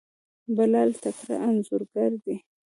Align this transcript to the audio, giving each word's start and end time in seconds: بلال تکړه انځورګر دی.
بلال 0.55 0.89
تکړه 1.03 1.35
انځورګر 1.47 2.11
دی. 2.23 2.35